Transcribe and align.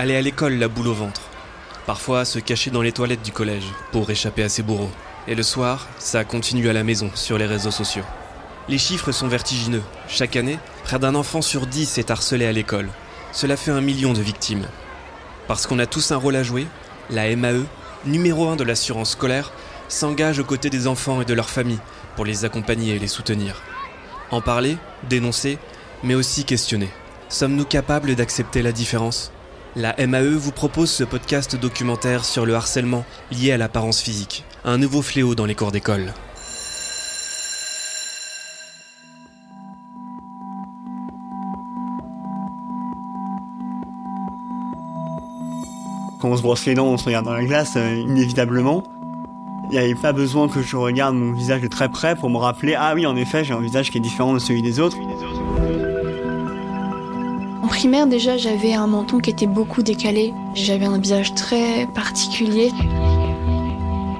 Aller 0.00 0.14
à 0.14 0.22
l'école 0.22 0.54
la 0.54 0.68
boule 0.68 0.86
au 0.86 0.94
ventre. 0.94 1.22
Parfois 1.84 2.24
se 2.24 2.38
cacher 2.38 2.70
dans 2.70 2.82
les 2.82 2.92
toilettes 2.92 3.24
du 3.24 3.32
collège 3.32 3.64
pour 3.90 4.08
échapper 4.08 4.44
à 4.44 4.48
ses 4.48 4.62
bourreaux. 4.62 4.92
Et 5.26 5.34
le 5.34 5.42
soir, 5.42 5.88
ça 5.98 6.22
continue 6.22 6.68
à 6.68 6.72
la 6.72 6.84
maison, 6.84 7.10
sur 7.16 7.36
les 7.36 7.46
réseaux 7.46 7.72
sociaux. 7.72 8.04
Les 8.68 8.78
chiffres 8.78 9.10
sont 9.10 9.26
vertigineux. 9.26 9.82
Chaque 10.06 10.36
année, 10.36 10.60
près 10.84 11.00
d'un 11.00 11.16
enfant 11.16 11.42
sur 11.42 11.66
dix 11.66 11.98
est 11.98 12.12
harcelé 12.12 12.46
à 12.46 12.52
l'école. 12.52 12.88
Cela 13.32 13.56
fait 13.56 13.72
un 13.72 13.80
million 13.80 14.12
de 14.12 14.20
victimes. 14.20 14.68
Parce 15.48 15.66
qu'on 15.66 15.80
a 15.80 15.86
tous 15.86 16.12
un 16.12 16.16
rôle 16.16 16.36
à 16.36 16.44
jouer, 16.44 16.68
la 17.10 17.34
MAE, 17.34 17.64
numéro 18.06 18.48
un 18.48 18.54
de 18.54 18.62
l'assurance 18.62 19.10
scolaire, 19.10 19.50
s'engage 19.88 20.38
aux 20.38 20.44
côtés 20.44 20.70
des 20.70 20.86
enfants 20.86 21.22
et 21.22 21.24
de 21.24 21.34
leurs 21.34 21.50
familles 21.50 21.80
pour 22.14 22.24
les 22.24 22.44
accompagner 22.44 22.94
et 22.94 22.98
les 23.00 23.08
soutenir. 23.08 23.62
En 24.30 24.42
parler, 24.42 24.76
dénoncer, 25.08 25.58
mais 26.04 26.14
aussi 26.14 26.44
questionner. 26.44 26.90
Sommes-nous 27.28 27.64
capables 27.64 28.14
d'accepter 28.14 28.62
la 28.62 28.70
différence? 28.70 29.32
La 29.78 29.94
MAE 30.08 30.36
vous 30.36 30.50
propose 30.50 30.90
ce 30.90 31.04
podcast 31.04 31.54
documentaire 31.54 32.24
sur 32.24 32.44
le 32.44 32.52
harcèlement 32.56 33.04
lié 33.30 33.52
à 33.52 33.56
l'apparence 33.56 34.00
physique, 34.00 34.44
un 34.64 34.76
nouveau 34.76 35.02
fléau 35.02 35.36
dans 35.36 35.46
les 35.46 35.54
cours 35.54 35.70
d'école. 35.70 36.12
Quand 46.20 46.30
on 46.30 46.36
se 46.36 46.42
brosse 46.42 46.66
les 46.66 46.74
dents, 46.74 46.88
on 46.88 46.98
se 46.98 47.04
regarde 47.04 47.26
dans 47.26 47.34
la 47.34 47.44
glace, 47.44 47.74
euh, 47.76 47.94
inévitablement. 47.94 48.82
Il 49.70 49.74
n'y 49.74 49.78
avait 49.78 49.94
pas 49.94 50.12
besoin 50.12 50.48
que 50.48 50.60
je 50.60 50.74
regarde 50.74 51.14
mon 51.14 51.32
visage 51.34 51.60
de 51.60 51.68
très 51.68 51.88
près 51.88 52.16
pour 52.16 52.30
me 52.30 52.38
rappeler 52.38 52.74
ah 52.76 52.94
oui, 52.96 53.06
en 53.06 53.14
effet, 53.14 53.44
j'ai 53.44 53.54
un 53.54 53.60
visage 53.60 53.92
qui 53.92 53.98
est 53.98 54.00
différent 54.00 54.34
de 54.34 54.40
celui 54.40 54.60
des 54.60 54.80
autres. 54.80 54.96
Primaire, 57.78 58.08
déjà, 58.08 58.36
j'avais 58.36 58.74
un 58.74 58.88
menton 58.88 59.18
qui 59.20 59.30
était 59.30 59.46
beaucoup 59.46 59.82
décalé. 59.84 60.34
J'avais 60.54 60.86
un 60.86 60.98
visage 60.98 61.32
très 61.34 61.86
particulier. 61.94 62.72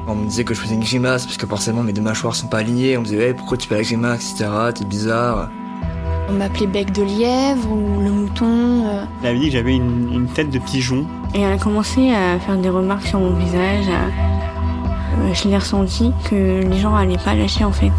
On 0.07 0.15
me 0.15 0.27
disait 0.29 0.45
que 0.45 0.55
je 0.55 0.61
faisais 0.61 0.75
une 0.75 0.81
grimace 0.85 1.25
parce 1.27 1.37
que 1.37 1.45
forcément 1.47 1.83
mes 1.83 1.93
deux 1.93 2.01
mâchoires 2.01 2.37
sont 2.37 2.47
pas 2.47 2.59
alignées. 2.59 2.97
On 2.97 3.01
me 3.01 3.07
disait 3.07 3.29
hey, 3.29 3.35
pourquoi 3.35 3.57
tu 3.57 3.67
fais 3.67 3.75
la 3.75 3.83
grimace, 3.83 4.31
etc. 4.33 4.49
T'es 4.77 4.85
bizarre. 4.85 5.51
On 6.31 6.35
m'appelait 6.35 6.69
bec 6.69 6.93
de 6.93 7.03
lièvre 7.03 7.69
ou 7.73 8.01
le 8.01 8.11
mouton. 8.13 8.87
euh. 8.87 9.05
Elle 9.23 9.31
avait 9.31 9.39
dit 9.41 9.47
que 9.47 9.53
j'avais 9.53 9.75
une, 9.75 10.09
une 10.13 10.27
tête 10.29 10.51
de 10.51 10.59
pigeon. 10.61 11.05
Et 11.35 11.41
elle 11.41 11.53
a 11.53 11.59
commencé 11.59 12.13
à 12.13 12.39
faire 12.39 12.57
des 12.59 12.69
remarques 12.71 13.07
sur 13.09 13.19
mon 13.19 13.33
visage. 13.35 13.87
à- 13.89 15.21
euh, 15.21 15.35
Je 15.35 15.49
l'ai 15.49 15.59
ressenti 15.59 16.13
que 16.31 16.63
les 16.63 16.79
gens 16.79 16.95
allaient 16.95 17.19
pas 17.25 17.35
lâcher 17.35 17.65
en 17.65 17.73
fait. 17.73 17.91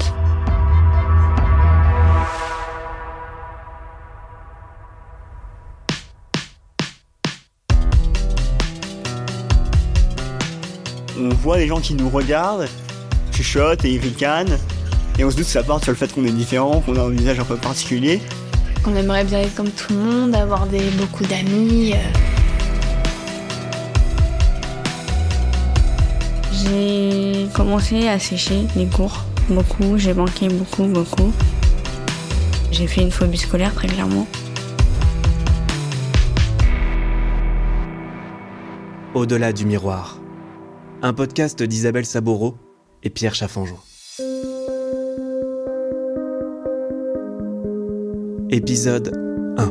Voit 11.40 11.58
les 11.58 11.68
gens 11.68 11.80
qui 11.80 11.94
nous 11.94 12.10
regardent, 12.10 12.68
chuchotent 13.32 13.86
et 13.86 13.94
ils 13.94 14.02
ricanent. 14.02 14.58
Et 15.18 15.24
on 15.24 15.32
se 15.32 15.36
doute 15.36 15.46
que 15.46 15.52
ça 15.52 15.64
part 15.64 15.82
sur 15.82 15.92
le 15.92 15.98
fait 15.98 16.14
qu'on 16.14 16.26
est 16.26 16.32
différent, 16.32 16.82
qu'on 16.82 16.96
a 16.96 17.02
un 17.02 17.10
visage 17.10 17.40
un 17.40 17.44
peu 17.44 17.56
particulier. 17.56 18.22
On 18.86 18.96
aimerait 18.96 19.24
bien 19.24 19.40
être 19.40 19.56
comme 19.56 19.70
tout 19.70 19.94
le 19.94 20.00
monde, 20.00 20.36
avoir 20.36 20.66
des, 20.68 20.90
beaucoup 20.92 21.26
d'amis. 21.26 21.94
euh. 21.94 21.98
J'ai 26.52 27.48
commencé 27.54 28.08
à 28.08 28.20
sécher 28.20 28.66
les 28.76 28.86
cours. 28.86 29.24
Beaucoup, 29.50 29.98
j'ai 29.98 30.14
manqué 30.14 30.48
beaucoup, 30.48 30.86
beaucoup. 30.86 31.32
J'ai 32.72 32.88
fait 32.88 33.02
une 33.02 33.12
phobie 33.12 33.38
scolaire 33.38 33.74
très 33.74 33.88
clairement. 33.88 34.28
Au-delà 39.14 39.52
du 39.54 39.66
miroir. 39.66 40.18
Un 41.02 41.14
podcast 41.14 41.64
d'Isabelle 41.64 42.06
Saboro 42.06 42.58
et 43.04 43.10
Pierre 43.10 43.34
Chaffanjon. 43.34 43.78
Épisode 48.50 49.14
1. 49.58 49.68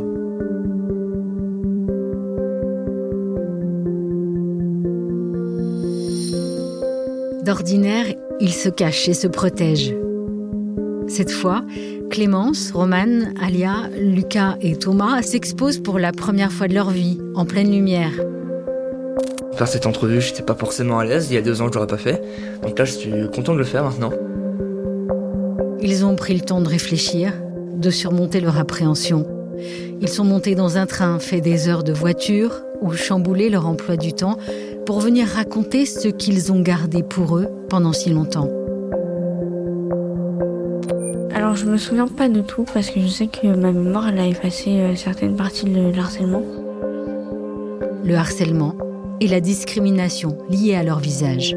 D'ordinaire, 7.45 8.07
il 8.41 8.55
se 8.55 8.71
cache 8.71 9.07
et 9.11 9.15
se 9.15 9.27
protège. 9.27 9.95
Cette 11.09 11.31
fois, 11.31 11.63
Clémence, 12.09 12.71
Romane, 12.71 13.35
Alia, 13.39 13.91
Lucas 14.01 14.57
et 14.63 14.79
Thomas 14.79 15.21
s'exposent 15.21 15.83
pour 15.83 15.99
la 15.99 16.13
première 16.13 16.53
fois 16.53 16.69
de 16.69 16.75
leur 16.75 16.89
vie, 16.89 17.19
en 17.35 17.45
pleine 17.45 17.71
lumière. 17.71 18.13
Faire 19.59 19.67
cette 19.67 19.87
entrevue, 19.87 20.21
j'étais 20.21 20.45
pas 20.45 20.55
forcément 20.55 21.01
à 21.01 21.05
l'aise. 21.05 21.27
Il 21.31 21.35
y 21.35 21.37
a 21.37 21.43
deux 21.43 21.61
ans, 21.61 21.67
je 21.67 21.75
l'aurais 21.75 21.89
pas 21.89 21.97
fait. 21.97 22.23
Donc 22.63 22.79
là, 22.79 22.85
je 22.85 22.93
suis 22.93 23.11
content 23.35 23.55
de 23.55 23.59
le 23.59 23.65
faire 23.65 23.83
maintenant. 23.83 24.13
Ils 25.81 26.05
ont 26.05 26.15
pris 26.15 26.35
le 26.35 26.43
temps 26.43 26.61
de 26.61 26.69
réfléchir, 26.69 27.33
de 27.75 27.91
surmonter 27.91 28.41
leur 28.41 28.57
appréhension. 28.57 29.27
Ils 30.01 30.09
sont 30.09 30.23
montés 30.23 30.55
dans 30.55 30.79
un 30.79 30.87
train, 30.87 31.19
fait 31.19 31.41
des 31.41 31.69
heures 31.69 31.83
de 31.83 31.93
voiture 31.93 32.63
ou 32.83 32.93
chamboulé 32.93 33.51
leur 33.51 33.67
emploi 33.67 33.97
du 33.97 34.13
temps 34.13 34.39
pour 34.87 35.01
venir 35.01 35.27
raconter 35.27 35.87
ce 35.87 36.07
qu'ils 36.07 36.53
ont 36.53 36.61
gardé 36.61 37.03
pour 37.03 37.37
eux 37.37 37.49
pendant 37.69 37.93
si 37.93 38.11
longtemps. 38.11 38.49
Alors 41.35 41.57
je 41.57 41.67
me 41.67 41.79
souviens 41.79 42.07
pas 42.07 42.29
de 42.29 42.43
tout 42.43 42.65
parce 42.73 42.91
que 42.91 43.01
je 43.01 43.09
sais 43.09 43.27
que 43.27 43.49
ma 43.49 43.73
mémoire 43.73 44.09
elle 44.09 44.21
a 44.21 44.27
effacé 44.29 44.71
euh, 44.79 44.95
certaines 44.95 45.35
parties 45.35 45.69
de 45.69 45.91
l'harcèlement. 45.97 46.45
Le 48.05 48.15
harcèlement 48.15 48.77
et 49.21 49.29
la 49.29 49.41
discrimination 49.41 50.39
liée 50.51 50.75
à 50.75 50.83
leur 50.83 50.99
visage. 50.99 51.57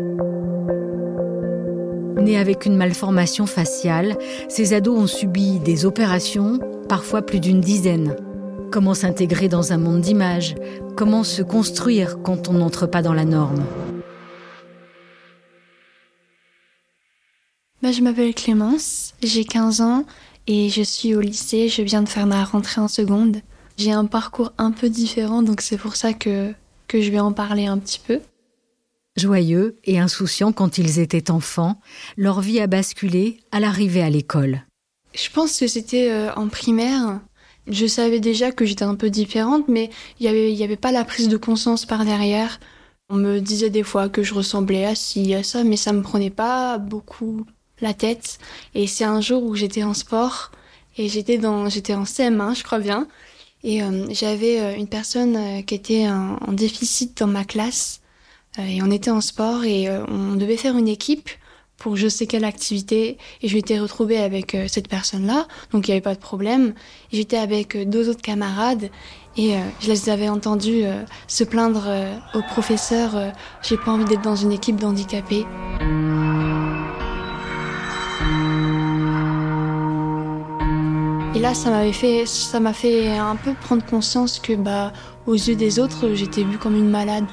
Nés 2.21 2.37
avec 2.37 2.65
une 2.65 2.75
malformation 2.75 3.45
faciale, 3.45 4.17
ces 4.47 4.73
ados 4.73 4.99
ont 4.99 5.07
subi 5.07 5.59
des 5.59 5.85
opérations, 5.85 6.59
parfois 6.87 7.21
plus 7.21 7.39
d'une 7.39 7.61
dizaine. 7.61 8.15
Comment 8.71 8.93
s'intégrer 8.93 9.49
dans 9.49 9.73
un 9.73 9.77
monde 9.77 10.01
d'images? 10.01 10.55
Comment 10.95 11.23
se 11.23 11.41
construire 11.41 12.21
quand 12.21 12.47
on 12.47 12.53
n'entre 12.53 12.85
pas 12.85 13.01
dans 13.01 13.13
la 13.13 13.25
norme? 13.25 13.63
Bah, 17.81 17.91
je 17.91 18.01
m'appelle 18.01 18.35
Clémence, 18.35 19.13
j'ai 19.23 19.43
15 19.43 19.81
ans 19.81 20.05
et 20.45 20.69
je 20.69 20.83
suis 20.83 21.15
au 21.15 21.19
lycée, 21.19 21.67
je 21.67 21.81
viens 21.81 22.03
de 22.03 22.09
faire 22.09 22.27
ma 22.27 22.43
rentrée 22.43 22.79
en 22.79 22.87
seconde. 22.87 23.37
J'ai 23.77 23.91
un 23.91 24.05
parcours 24.05 24.53
un 24.59 24.71
peu 24.71 24.89
différent, 24.89 25.41
donc 25.41 25.61
c'est 25.61 25.77
pour 25.77 25.95
ça 25.95 26.13
que, 26.13 26.53
que 26.91 26.99
je 26.99 27.09
vais 27.09 27.21
en 27.21 27.31
parler 27.31 27.67
un 27.67 27.77
petit 27.77 28.01
peu. 28.05 28.19
Joyeux 29.15 29.77
et 29.85 29.97
insouciants 29.97 30.51
quand 30.51 30.77
ils 30.77 30.99
étaient 30.99 31.31
enfants, 31.31 31.79
leur 32.17 32.41
vie 32.41 32.59
a 32.59 32.67
basculé 32.67 33.39
à 33.53 33.61
l'arrivée 33.61 34.03
à 34.03 34.09
l'école. 34.09 34.65
Je 35.13 35.29
pense 35.29 35.57
que 35.57 35.67
c'était 35.67 36.11
euh, 36.11 36.33
en 36.33 36.49
primaire. 36.49 37.21
Je 37.67 37.85
savais 37.87 38.19
déjà 38.19 38.51
que 38.51 38.65
j'étais 38.65 38.83
un 38.83 38.95
peu 38.95 39.09
différente, 39.09 39.69
mais 39.69 39.89
il 40.19 40.23
n'y 40.23 40.29
avait, 40.29 40.53
y 40.53 40.63
avait 40.65 40.75
pas 40.75 40.91
la 40.91 41.05
prise 41.05 41.29
de 41.29 41.37
conscience 41.37 41.85
par 41.85 42.03
derrière. 42.03 42.59
On 43.09 43.15
me 43.15 43.39
disait 43.39 43.69
des 43.69 43.83
fois 43.83 44.09
que 44.09 44.21
je 44.21 44.33
ressemblais 44.33 44.85
à 44.85 44.93
ci, 44.93 45.33
à 45.33 45.43
ça, 45.43 45.63
mais 45.63 45.77
ça 45.77 45.93
me 45.93 46.01
prenait 46.01 46.29
pas 46.29 46.77
beaucoup 46.77 47.45
la 47.79 47.93
tête. 47.93 48.37
Et 48.75 48.85
c'est 48.85 49.05
un 49.05 49.21
jour 49.21 49.43
où 49.43 49.55
j'étais 49.55 49.83
en 49.83 49.93
sport 49.93 50.51
et 50.97 51.07
j'étais 51.07 51.37
dans, 51.37 51.69
j'étais 51.69 51.93
en 51.93 52.03
CM1, 52.03 52.57
je 52.57 52.63
crois 52.63 52.79
bien. 52.79 53.07
Et 53.63 53.83
euh, 53.83 54.07
j'avais 54.11 54.59
euh, 54.59 54.75
une 54.75 54.87
personne 54.87 55.35
euh, 55.35 55.61
qui 55.61 55.75
était 55.75 56.07
en, 56.07 56.37
en 56.37 56.51
déficit 56.51 57.17
dans 57.17 57.27
ma 57.27 57.45
classe. 57.45 58.01
Euh, 58.59 58.63
et 58.63 58.81
on 58.81 58.91
était 58.91 59.11
en 59.11 59.21
sport 59.21 59.63
et 59.63 59.87
on 59.89 60.35
devait 60.35 60.57
faire 60.57 60.77
une 60.77 60.87
équipe 60.87 61.29
pour 61.77 61.95
je 61.95 62.07
sais 62.07 62.27
quelle 62.27 62.43
activité 62.43 63.17
et 63.41 63.47
je 63.47 63.55
m'étais 63.55 63.79
retrouvée 63.79 64.19
avec 64.19 64.55
cette 64.67 64.87
personne-là, 64.87 65.47
donc 65.71 65.87
il 65.87 65.91
n'y 65.91 65.93
avait 65.93 66.01
pas 66.01 66.13
de 66.13 66.19
problème. 66.19 66.75
J'étais 67.11 67.37
avec 67.37 67.75
deux 67.89 68.07
autres 68.07 68.21
camarades 68.21 68.91
et 69.35 69.55
je 69.79 69.87
les 69.87 70.09
avais 70.11 70.29
entendus 70.29 70.83
se 71.27 71.43
plaindre 71.43 71.89
au 72.35 72.41
professeur 72.43 73.33
j'ai 73.63 73.77
pas 73.77 73.93
envie 73.93 74.05
d'être 74.05 74.21
dans 74.21 74.35
une 74.35 74.51
équipe 74.51 74.75
d'handicapés. 74.75 75.47
Et 81.33 81.39
là, 81.39 81.53
ça 81.53 81.69
m'avait 81.69 81.93
fait, 81.93 82.25
ça 82.25 82.59
m'a 82.59 82.73
fait 82.73 83.17
un 83.17 83.37
peu 83.37 83.53
prendre 83.53 83.85
conscience 83.85 84.37
que, 84.39 84.53
bah, 84.53 84.91
aux 85.25 85.33
yeux 85.33 85.55
des 85.55 85.79
autres, 85.79 86.13
j'étais 86.13 86.43
vue 86.43 86.57
comme 86.57 86.75
une 86.75 86.89
malade. 86.89 87.23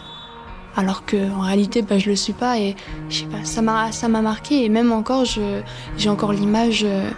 Alors 0.76 1.04
que, 1.04 1.16
en 1.32 1.40
réalité, 1.40 1.82
bah, 1.82 1.98
je 1.98 2.08
le 2.08 2.14
suis 2.14 2.32
pas 2.32 2.58
et, 2.58 2.76
je 3.08 3.20
sais 3.20 3.26
pas, 3.26 3.44
ça 3.44 3.60
m'a, 3.60 3.90
ça 3.90 4.06
m'a 4.06 4.22
marqué 4.22 4.64
et 4.64 4.68
même 4.68 4.92
encore, 4.92 5.24
je, 5.24 5.62
j'ai 5.96 6.08
encore 6.08 6.32
l'image 6.32 6.84
euh, 6.84 7.10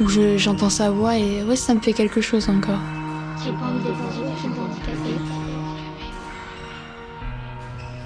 où 0.00 0.08
je, 0.08 0.38
j'entends 0.38 0.70
sa 0.70 0.90
voix 0.90 1.18
et 1.18 1.42
ouais, 1.44 1.56
ça 1.56 1.74
me 1.74 1.80
fait 1.80 1.92
quelque 1.92 2.22
chose 2.22 2.48
encore. 2.48 2.80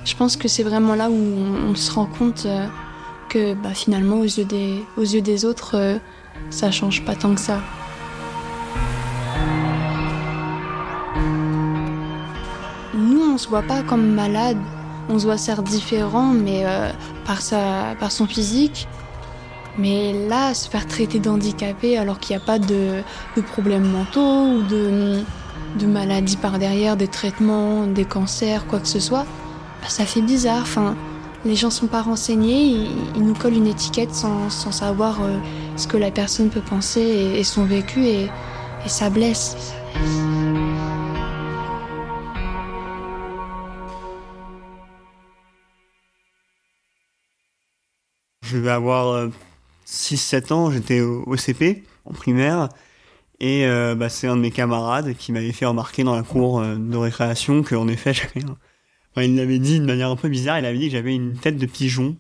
Je 0.04 0.14
pense 0.16 0.36
que 0.36 0.48
c'est 0.48 0.64
vraiment 0.64 0.96
là 0.96 1.10
où 1.10 1.14
on, 1.14 1.70
on 1.70 1.74
se 1.76 1.92
rend 1.92 2.06
compte 2.06 2.46
euh, 2.46 2.66
que, 3.28 3.54
bah, 3.54 3.72
finalement, 3.72 4.16
aux 4.16 4.24
yeux 4.24 4.44
des, 4.44 4.82
aux 4.96 5.02
yeux 5.02 5.22
des 5.22 5.44
autres, 5.44 5.76
euh, 5.76 5.98
ça 6.50 6.72
change 6.72 7.04
pas 7.04 7.14
tant 7.14 7.32
que 7.32 7.40
ça. 7.40 7.60
On 13.36 13.38
se 13.38 13.48
voit 13.48 13.60
pas 13.60 13.82
comme 13.82 14.14
malade. 14.14 14.56
On 15.10 15.18
se 15.18 15.24
voit 15.24 15.36
certes 15.36 15.64
différent, 15.64 16.28
mais 16.28 16.62
euh, 16.64 16.90
par, 17.26 17.42
sa, 17.42 17.94
par 18.00 18.10
son 18.10 18.26
physique. 18.26 18.88
Mais 19.76 20.14
là, 20.26 20.54
se 20.54 20.70
faire 20.70 20.86
traiter 20.86 21.18
d'handicapé 21.18 21.98
alors 21.98 22.18
qu'il 22.18 22.34
n'y 22.34 22.42
a 22.42 22.46
pas 22.46 22.58
de, 22.58 23.02
de 23.36 23.42
problèmes 23.42 23.86
mentaux 23.86 24.46
ou 24.46 24.62
de, 24.62 25.20
de 25.78 25.86
maladies 25.86 26.38
par 26.38 26.58
derrière, 26.58 26.96
des 26.96 27.08
traitements, 27.08 27.86
des 27.86 28.06
cancers, 28.06 28.66
quoi 28.66 28.80
que 28.80 28.88
ce 28.88 29.00
soit, 29.00 29.26
bah, 29.82 29.88
ça 29.88 30.06
fait 30.06 30.22
bizarre. 30.22 30.62
Enfin, 30.62 30.96
les 31.44 31.56
gens 31.56 31.68
sont 31.68 31.88
pas 31.88 32.00
renseignés, 32.00 32.88
ils, 33.16 33.22
nous 33.22 33.34
collent 33.34 33.58
une 33.58 33.66
étiquette 33.66 34.14
sans, 34.14 34.48
sans 34.48 34.72
savoir 34.72 35.20
euh, 35.20 35.36
ce 35.76 35.86
que 35.86 35.98
la 35.98 36.10
personne 36.10 36.48
peut 36.48 36.62
penser 36.66 37.34
et, 37.36 37.44
son 37.44 37.64
vécu 37.64 38.06
et 38.06 38.30
ça 38.86 39.10
blesse. 39.10 39.58
Je 48.46 48.58
vais 48.58 48.70
avoir 48.70 49.28
6-7 49.86 50.52
ans, 50.52 50.70
j'étais 50.70 51.00
au, 51.00 51.36
CP, 51.36 51.84
en 52.04 52.12
primaire, 52.12 52.68
et 53.40 53.66
euh, 53.66 53.94
bah, 53.94 54.08
c'est 54.08 54.26
un 54.26 54.36
de 54.36 54.40
mes 54.40 54.50
camarades 54.50 55.14
qui 55.14 55.32
m'avait 55.32 55.52
fait 55.52 55.66
remarquer 55.66 56.04
dans 56.04 56.14
la 56.14 56.22
cour 56.22 56.60
euh, 56.60 56.76
de 56.76 56.96
récréation 56.96 57.62
qu'en 57.62 57.88
effet, 57.88 58.12
il 59.16 59.36
l'avait 59.36 59.58
dit 59.58 59.80
de 59.80 59.84
manière 59.84 60.10
un 60.10 60.16
peu 60.16 60.28
bizarre, 60.28 60.58
il 60.58 60.64
avait 60.64 60.78
dit 60.78 60.86
que 60.86 60.92
j'avais 60.92 61.14
une 61.14 61.36
tête 61.36 61.56
de 61.56 61.66
pigeon. 61.66 62.16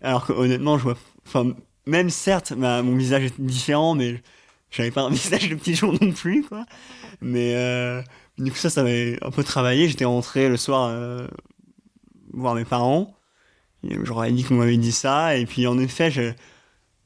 Alors 0.00 0.26
que 0.26 0.32
honnêtement, 0.32 0.78
je 0.78 0.84
vois... 0.84 0.96
Même 1.86 2.10
certes, 2.10 2.52
mon 2.52 2.96
visage 2.96 3.24
est 3.24 3.40
différent, 3.40 3.94
mais 3.94 4.22
j'avais 4.70 4.90
pas 4.90 5.02
un 5.02 5.10
visage 5.10 5.48
de 5.48 5.54
pigeon 5.54 5.92
non 6.00 6.12
plus. 6.12 6.44
Mais 7.20 7.54
euh, 7.54 8.02
du 8.38 8.50
coup, 8.50 8.56
ça, 8.56 8.70
ça 8.70 8.82
m'avait 8.82 9.18
un 9.22 9.30
peu 9.30 9.44
travaillé. 9.44 9.88
J'étais 9.88 10.04
rentré 10.04 10.48
le 10.48 10.56
soir 10.56 10.88
euh, 10.88 11.26
voir 12.32 12.54
mes 12.54 12.64
parents. 12.64 13.14
J'aurais 13.84 14.32
dit 14.32 14.44
qu'on 14.44 14.54
m'avait 14.54 14.76
dit 14.76 14.92
ça. 14.92 15.36
Et 15.36 15.46
puis, 15.46 15.66
en 15.66 15.78
effet, 15.78 16.34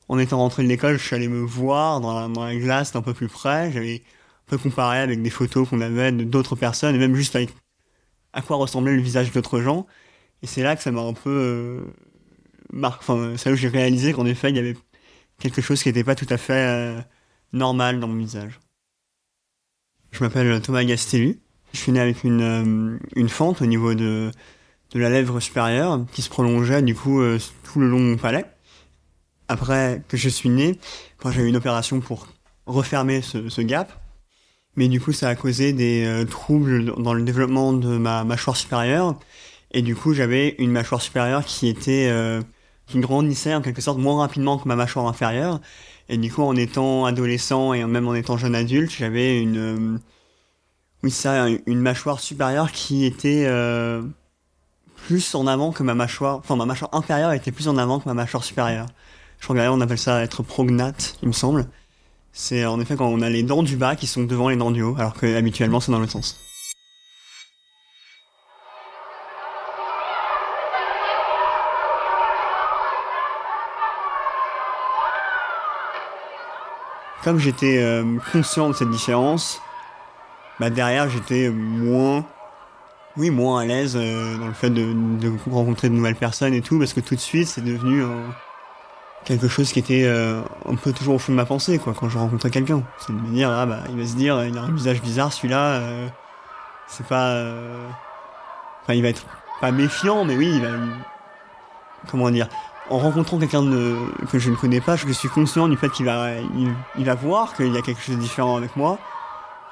en 0.08 0.18
étant 0.18 0.38
rentré 0.38 0.62
de 0.62 0.68
l'école, 0.68 0.98
je 0.98 1.04
suis 1.04 1.16
allé 1.16 1.28
me 1.28 1.40
voir 1.40 2.00
dans 2.00 2.28
la, 2.28 2.56
glace 2.56 2.92
d'un 2.92 3.02
peu 3.02 3.14
plus 3.14 3.28
près. 3.28 3.72
J'avais 3.72 3.96
un 3.96 4.50
peu 4.50 4.58
comparé 4.58 4.98
avec 4.98 5.22
des 5.22 5.30
photos 5.30 5.68
qu'on 5.68 5.80
avait 5.80 6.12
d'autres 6.12 6.56
personnes, 6.56 6.94
et 6.94 6.98
même 6.98 7.14
juste 7.14 7.36
avec 7.36 7.50
à 8.32 8.42
quoi 8.42 8.56
ressemblait 8.56 8.94
le 8.94 9.02
visage 9.02 9.32
d'autres 9.32 9.60
gens. 9.60 9.86
Et 10.42 10.46
c'est 10.46 10.62
là 10.62 10.76
que 10.76 10.82
ça 10.82 10.90
m'a 10.92 11.00
un 11.00 11.14
peu 11.14 11.30
euh, 11.30 11.80
marqué. 12.70 12.98
Enfin, 13.00 13.34
c'est 13.36 13.48
là 13.48 13.54
où 13.54 13.56
j'ai 13.56 13.68
réalisé 13.68 14.12
qu'en 14.12 14.26
effet, 14.26 14.50
il 14.50 14.56
y 14.56 14.58
avait 14.58 14.76
quelque 15.38 15.62
chose 15.62 15.82
qui 15.82 15.88
n'était 15.88 16.04
pas 16.04 16.14
tout 16.14 16.26
à 16.28 16.36
fait 16.36 16.52
euh, 16.52 17.00
normal 17.52 17.98
dans 18.00 18.08
mon 18.08 18.16
visage. 18.16 18.60
Je 20.12 20.22
m'appelle 20.22 20.60
Thomas 20.60 20.84
Gastellu. 20.84 21.40
Je 21.72 21.78
suis 21.78 21.92
né 21.92 22.00
avec 22.00 22.24
une, 22.24 22.42
euh, 22.42 22.98
une 23.16 23.28
fente 23.28 23.60
au 23.62 23.66
niveau 23.66 23.94
de, 23.94 24.30
de 24.92 25.00
la 25.00 25.10
lèvre 25.10 25.40
supérieure 25.40 26.04
qui 26.12 26.22
se 26.22 26.28
prolongeait 26.28 26.82
du 26.82 26.94
coup 26.94 27.20
euh, 27.20 27.38
tout 27.64 27.80
le 27.80 27.88
long 27.88 27.98
de 27.98 28.04
mon 28.04 28.16
palais. 28.16 28.44
Après 29.48 30.02
que 30.08 30.16
je 30.16 30.28
suis 30.28 30.48
né, 30.48 30.78
quand 31.18 31.30
j'ai 31.30 31.42
eu 31.42 31.48
une 31.48 31.56
opération 31.56 32.00
pour 32.00 32.28
refermer 32.66 33.22
ce, 33.22 33.48
ce, 33.48 33.60
gap, 33.60 33.92
mais 34.74 34.88
du 34.88 35.00
coup 35.00 35.12
ça 35.12 35.28
a 35.28 35.34
causé 35.34 35.72
des 35.72 36.04
euh, 36.04 36.24
troubles 36.24 36.94
dans 37.00 37.14
le 37.14 37.22
développement 37.22 37.72
de 37.72 37.96
ma 37.96 38.24
mâchoire 38.24 38.56
supérieure. 38.56 39.18
Et 39.72 39.82
du 39.82 39.94
coup 39.94 40.14
j'avais 40.14 40.56
une 40.58 40.72
mâchoire 40.72 41.02
supérieure 41.02 41.44
qui 41.44 41.68
était 41.68 42.10
qui 42.86 43.00
grandissait 43.00 43.54
en 43.54 43.62
quelque 43.62 43.80
sorte 43.80 43.98
moins 43.98 44.18
rapidement 44.18 44.58
que 44.58 44.68
ma 44.68 44.76
mâchoire 44.76 45.06
inférieure. 45.06 45.60
Et 46.08 46.18
du 46.18 46.32
coup, 46.32 46.42
en 46.42 46.54
étant 46.56 47.04
adolescent 47.04 47.72
et 47.72 47.84
même 47.84 48.06
en 48.06 48.14
étant 48.14 48.36
jeune 48.36 48.54
adulte, 48.54 48.90
j'avais 48.90 49.40
une, 49.40 49.58
euh, 49.58 49.98
oui, 51.02 51.10
ça, 51.10 51.46
une 51.48 51.80
mâchoire 51.80 52.20
supérieure 52.20 52.70
qui 52.72 53.04
était 53.04 53.44
euh, 53.46 54.02
plus 55.06 55.34
en 55.34 55.46
avant 55.46 55.72
que 55.72 55.82
ma 55.82 55.94
mâchoire, 55.94 56.38
enfin 56.38 56.56
ma 56.56 56.66
mâchoire 56.66 56.94
inférieure 56.94 57.32
était 57.32 57.52
plus 57.52 57.68
en 57.68 57.78
avant 57.78 58.00
que 58.00 58.08
ma 58.08 58.14
mâchoire 58.14 58.44
supérieure. 58.44 58.86
Je 59.40 59.48
regardais, 59.48 59.70
on 59.70 59.80
appelle 59.80 59.98
ça 59.98 60.22
être 60.22 60.42
prognate, 60.42 61.16
il 61.22 61.28
me 61.28 61.32
semble. 61.32 61.66
C'est 62.32 62.66
en 62.66 62.80
effet 62.80 62.96
quand 62.96 63.06
on 63.06 63.22
a 63.22 63.30
les 63.30 63.42
dents 63.42 63.62
du 63.62 63.76
bas 63.76 63.96
qui 63.96 64.06
sont 64.06 64.24
devant 64.24 64.48
les 64.48 64.56
dents 64.56 64.70
du 64.70 64.82
haut, 64.82 64.96
alors 64.98 65.14
que 65.14 65.36
habituellement 65.36 65.80
c'est 65.80 65.92
dans 65.92 65.98
l'autre 65.98 66.12
sens. 66.12 66.38
comme 77.26 77.40
j'étais 77.40 77.78
euh, 77.78 78.04
conscient 78.30 78.68
de 78.68 78.72
cette 78.72 78.90
différence, 78.90 79.60
bah 80.60 80.70
derrière 80.70 81.10
j'étais 81.10 81.50
moins, 81.50 82.24
oui, 83.16 83.30
moins 83.30 83.60
à 83.60 83.64
l'aise 83.64 83.96
euh, 83.96 84.36
dans 84.38 84.46
le 84.46 84.52
fait 84.52 84.70
de, 84.70 84.92
de, 84.92 85.32
rencontrer 85.50 85.88
de 85.88 85.94
nouvelles 85.94 86.16
personnes 86.16 86.54
et 86.54 86.62
tout, 86.62 86.78
parce 86.78 86.92
que 86.92 87.00
tout 87.00 87.14
de 87.14 87.20
suite 87.20 87.48
c'est 87.48 87.64
devenu 87.64 88.02
euh, 88.02 88.08
quelque 89.24 89.48
chose 89.48 89.72
qui 89.72 89.78
était 89.78 90.06
un 90.06 90.74
peu 90.76 90.92
toujours 90.92 91.16
au 91.16 91.18
fond 91.18 91.32
de 91.32 91.36
ma 91.36 91.46
pensée, 91.46 91.78
quoi, 91.78 91.94
quand 91.98 92.08
je 92.08 92.16
rencontrais 92.16 92.50
quelqu'un. 92.50 92.82
C'est 92.98 93.12
de 93.12 93.20
me 93.20 93.34
dire, 93.34 93.50
ah 93.50 93.66
bah, 93.66 93.80
il 93.90 93.98
va 93.98 94.06
se 94.06 94.14
dire, 94.14 94.44
il 94.44 94.56
a 94.56 94.62
un 94.62 94.70
visage 94.70 95.02
bizarre 95.02 95.32
celui-là, 95.32 95.80
c'est 96.86 97.06
pas, 97.06 97.42
enfin, 98.82 98.94
il 98.94 99.02
va 99.02 99.08
être 99.08 99.24
pas 99.60 99.72
méfiant, 99.72 100.24
mais 100.24 100.36
oui, 100.36 100.52
il 100.54 100.62
va, 100.62 100.68
comment 102.08 102.30
dire, 102.30 102.48
en 102.88 102.98
rencontrant 102.98 103.38
quelqu'un 103.38 103.64
que 104.30 104.38
je 104.38 104.50
ne 104.50 104.56
connais 104.56 104.80
pas, 104.80 104.96
je 104.96 105.10
suis 105.10 105.28
conscient 105.28 105.68
du 105.68 105.76
fait 105.76 105.88
qu'il 105.88 106.06
va, 106.06 106.28
il, 106.96 107.04
va 107.04 107.14
voir 107.14 107.54
qu'il 107.54 107.72
y 107.72 107.78
a 107.78 107.82
quelque 107.82 108.00
chose 108.00 108.16
de 108.16 108.20
différent 108.20 108.56
avec 108.56 108.76
moi. 108.76 108.98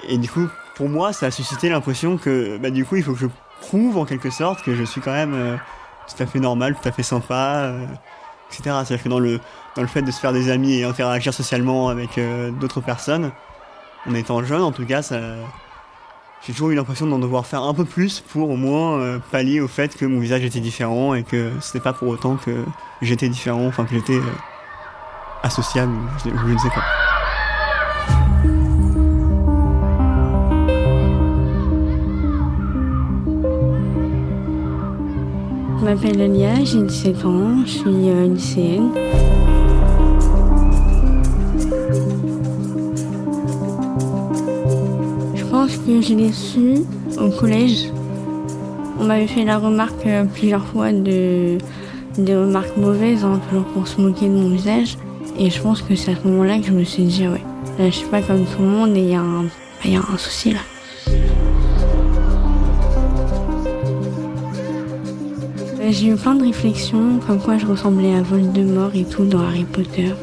Et 0.03 0.17
du 0.17 0.29
coup, 0.29 0.49
pour 0.75 0.89
moi, 0.89 1.13
ça 1.13 1.27
a 1.27 1.31
suscité 1.31 1.69
l'impression 1.69 2.17
que, 2.17 2.57
bah, 2.57 2.69
du 2.69 2.85
coup, 2.85 2.95
il 2.97 3.03
faut 3.03 3.13
que 3.13 3.19
je 3.19 3.27
prouve 3.61 3.97
en 3.97 4.05
quelque 4.05 4.29
sorte 4.29 4.61
que 4.63 4.75
je 4.75 4.83
suis 4.83 5.01
quand 5.01 5.13
même 5.13 5.33
euh, 5.33 5.55
tout 6.07 6.21
à 6.21 6.25
fait 6.25 6.39
normal, 6.39 6.75
tout 6.81 6.87
à 6.87 6.91
fait 6.91 7.03
sympa, 7.03 7.63
euh, 7.63 7.85
etc. 8.49 8.61
C'est-à-dire 8.63 9.03
que 9.03 9.09
dans 9.09 9.19
le, 9.19 9.39
dans 9.75 9.81
le 9.81 9.87
fait 9.87 10.01
de 10.01 10.11
se 10.11 10.19
faire 10.19 10.33
des 10.33 10.49
amis 10.49 10.73
et 10.73 10.83
interagir 10.83 11.33
socialement 11.33 11.89
avec 11.89 12.17
euh, 12.17 12.51
d'autres 12.51 12.81
personnes, 12.81 13.31
en 14.07 14.13
étant 14.13 14.43
jeune, 14.43 14.61
en 14.61 14.71
tout 14.71 14.85
cas, 14.85 15.01
ça, 15.01 15.19
j'ai 16.45 16.53
toujours 16.53 16.69
eu 16.69 16.75
l'impression 16.75 17.07
d'en 17.07 17.17
devoir 17.17 17.47
faire 17.47 17.63
un 17.63 17.73
peu 17.73 17.85
plus 17.85 18.19
pour 18.19 18.51
au 18.51 18.55
moins 18.55 18.99
euh, 18.99 19.19
pallier 19.31 19.61
au 19.61 19.67
fait 19.67 19.97
que 19.97 20.05
mon 20.05 20.19
visage 20.19 20.43
était 20.43 20.59
différent 20.59 21.15
et 21.15 21.23
que 21.23 21.51
c'était 21.59 21.79
pas 21.79 21.93
pour 21.93 22.07
autant 22.09 22.35
que 22.35 22.63
j'étais 23.01 23.29
différent, 23.29 23.65
enfin 23.65 23.85
que 23.85 23.95
j'étais 23.95 24.17
euh, 24.17 24.33
associable, 25.41 25.93
je, 26.23 26.29
je 26.29 26.53
ne 26.53 26.57
sais 26.59 26.69
pas. 26.69 27.04
Je 35.85 35.91
m'appelle 35.91 36.19
Elia, 36.19 36.63
j'ai 36.63 36.81
17 36.81 37.25
ans, 37.25 37.63
je 37.63 37.69
suis 37.69 38.09
euh, 38.09 38.25
lycéenne. 38.25 38.89
que 45.85 46.01
je 46.01 46.15
l'ai 46.15 46.31
su 46.31 46.77
au 47.19 47.29
collège. 47.29 47.91
On 48.99 49.03
m'avait 49.03 49.27
fait 49.27 49.45
la 49.45 49.59
remarque 49.59 50.07
euh, 50.07 50.23
plusieurs 50.23 50.65
fois 50.65 50.91
de, 50.91 51.59
des 52.17 52.35
remarques 52.35 52.77
mauvaises, 52.77 53.23
hein, 53.23 53.39
toujours 53.47 53.65
pour 53.65 53.87
se 53.87 54.01
moquer 54.01 54.25
de 54.25 54.33
mon 54.33 54.49
visage. 54.49 54.97
Et 55.37 55.51
je 55.51 55.61
pense 55.61 55.83
que 55.83 55.95
c'est 55.95 56.13
à 56.13 56.15
ce 56.15 56.27
moment-là 56.27 56.57
que 56.57 56.65
je 56.65 56.71
me 56.71 56.83
suis 56.83 57.03
dit, 57.03 57.27
ouais, 57.27 57.43
là 57.77 57.91
je 57.91 57.95
suis 57.95 58.07
pas 58.07 58.23
comme 58.23 58.43
tout 58.43 58.63
le 58.63 58.69
monde 58.69 58.97
et 58.97 59.01
il 59.01 59.09
y, 59.09 59.11
y 59.11 59.95
a 59.95 59.99
un 59.99 60.17
souci 60.17 60.51
là. 60.51 60.61
Euh, 65.85 65.91
j'ai 65.91 66.07
eu 66.07 66.15
plein 66.15 66.33
de 66.33 66.43
réflexions, 66.43 67.19
comme 67.27 67.39
quoi 67.39 67.57
je 67.57 67.65
ressemblais 67.67 68.15
à 68.15 68.21
Voldemort 68.21 68.95
et 68.95 69.03
tout 69.03 69.23
dans 69.25 69.41
Harry 69.41 69.65
Potter, 69.65 70.13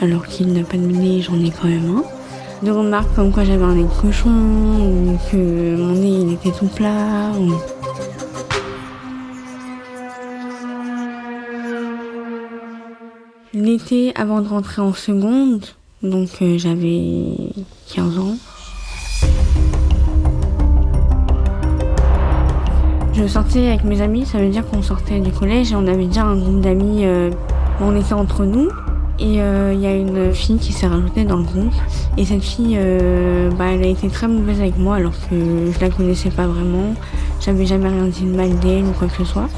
alors 0.00 0.26
qu'il 0.26 0.52
n'a 0.52 0.64
pas 0.64 0.76
de 0.76 0.86
nez, 0.86 1.22
j'en 1.22 1.38
ai 1.44 1.50
quand 1.50 1.68
même 1.68 1.98
un 1.98 2.04
de 2.64 2.70
remarques 2.70 3.14
comme 3.14 3.30
quoi 3.30 3.44
j'avais 3.44 3.62
un 3.62 3.74
nez 3.74 3.84
de 3.84 4.00
cochon 4.00 4.30
ou 4.30 5.18
que 5.30 5.76
mon 5.76 5.92
nez 5.92 6.22
il 6.22 6.32
était 6.32 6.50
tout 6.50 6.66
plat. 6.66 7.30
L'été 13.54 14.12
avant 14.16 14.40
de 14.40 14.48
rentrer 14.48 14.82
en 14.82 14.92
seconde, 14.92 15.66
donc 16.02 16.30
euh, 16.42 16.58
j'avais 16.58 17.52
15 17.94 18.18
ans. 18.18 18.36
Je 23.16 23.26
sortais 23.26 23.68
avec 23.68 23.84
mes 23.84 24.02
amis, 24.02 24.26
ça 24.26 24.36
veut 24.36 24.50
dire 24.50 24.66
qu'on 24.66 24.82
sortait 24.82 25.20
du 25.20 25.30
collège 25.30 25.72
et 25.72 25.74
on 25.74 25.86
avait 25.86 26.04
déjà 26.04 26.24
un 26.24 26.36
groupe 26.36 26.60
d'amis, 26.60 27.06
euh, 27.06 27.30
on 27.80 27.96
était 27.96 28.12
entre 28.12 28.44
nous. 28.44 28.68
Et 29.18 29.40
euh, 29.40 29.72
il 29.72 29.80
y 29.80 29.86
a 29.86 29.94
une 29.94 30.34
fille 30.34 30.58
qui 30.58 30.74
s'est 30.74 30.86
rajoutée 30.86 31.24
dans 31.24 31.38
le 31.38 31.44
groupe. 31.44 31.72
Et 32.18 32.26
cette 32.26 32.42
fille, 32.44 32.76
euh, 32.78 33.50
bah, 33.52 33.68
elle 33.72 33.84
a 33.84 33.86
été 33.86 34.08
très 34.08 34.28
mauvaise 34.28 34.60
avec 34.60 34.76
moi 34.76 34.96
alors 34.96 35.14
que 35.30 35.34
je 35.72 35.80
la 35.80 35.88
connaissais 35.88 36.28
pas 36.28 36.46
vraiment. 36.46 36.94
J'avais 37.40 37.64
jamais 37.64 37.88
rien 37.88 38.04
dit 38.04 38.24
de 38.24 38.36
mal 38.36 38.54
d'elle 38.58 38.84
ou 38.84 38.92
quoi 38.92 39.08
que 39.08 39.16
ce 39.16 39.24
soit. 39.24 39.48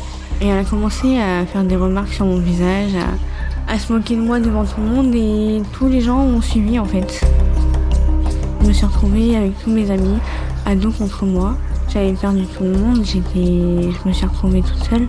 Et 0.41 0.47
elle 0.47 0.59
a 0.59 0.65
commencé 0.65 1.19
à 1.19 1.45
faire 1.45 1.65
des 1.65 1.75
remarques 1.75 2.13
sur 2.13 2.27
mon 2.27 2.39
visage, 2.39 2.93
à, 2.95 3.73
à 3.73 3.77
se 3.81 3.93
moquer 3.93 4.15
de 4.15 4.21
moi 4.21 4.39
devant 4.39 4.65
tout 4.65 4.81
le 4.81 4.87
monde 4.87 5.13
et 5.17 5.63
tous 5.73 5.89
les 5.89 6.01
gens 6.01 6.21
ont 6.21 6.41
suivi 6.41 6.79
en 6.79 6.85
fait. 6.85 7.27
Je 8.63 8.69
me 8.69 8.73
suis 8.73 8.87
retrouvée 8.87 9.35
avec 9.35 9.59
tous 9.65 9.71
mes 9.71 9.91
amis, 9.91 10.19
à 10.65 10.77
dos 10.77 10.93
contre 10.93 11.25
moi. 11.25 11.57
J'avais 11.91 12.13
perdu 12.13 12.45
tout 12.47 12.65
le 12.65 12.77
monde, 12.77 13.05
j'étais, 13.05 13.91
je 13.91 14.09
me 14.09 14.13
suis 14.13 14.27
retrouvée 14.27 14.63
toute 14.63 14.85
seule. 14.85 15.09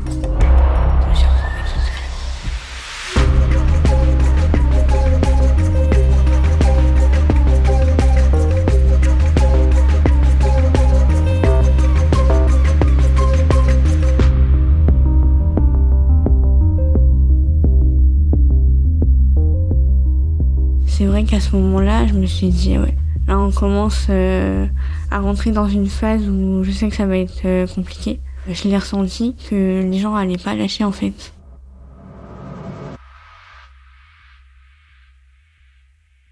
C'est 20.87 21.05
vrai 21.05 21.23
qu'à 21.23 21.39
ce 21.39 21.55
moment-là, 21.55 22.07
je 22.07 22.13
me 22.13 22.25
suis 22.25 22.49
dit, 22.49 22.77
ouais, 22.77 22.95
là 23.29 23.39
on 23.39 23.51
commence 23.51 24.07
euh, 24.09 24.65
à 25.11 25.19
rentrer 25.19 25.51
dans 25.51 25.67
une 25.67 25.87
phase 25.87 26.27
où 26.27 26.63
je 26.63 26.71
sais 26.71 26.89
que 26.89 26.95
ça 26.95 27.05
va 27.05 27.17
être 27.17 27.45
euh, 27.45 27.67
compliqué. 27.67 28.19
Je 28.47 28.67
l'ai 28.67 28.77
ressenti 28.77 29.35
que 29.49 29.83
les 29.83 29.99
gens 29.99 30.15
allaient 30.15 30.37
pas 30.37 30.55
lâcher 30.55 30.83
en 30.83 30.91
fait. 30.91 31.33